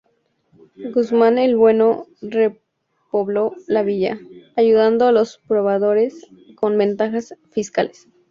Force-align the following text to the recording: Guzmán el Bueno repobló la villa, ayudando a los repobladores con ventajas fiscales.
Guzmán 0.93 1.37
el 1.37 1.55
Bueno 1.55 2.07
repobló 2.23 3.53
la 3.67 3.83
villa, 3.83 4.19
ayudando 4.55 5.05
a 5.07 5.11
los 5.11 5.39
repobladores 5.47 6.25
con 6.55 6.75
ventajas 6.75 7.35
fiscales. 7.51 8.07